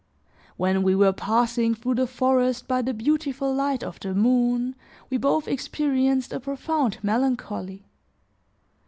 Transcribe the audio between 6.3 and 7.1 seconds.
a profound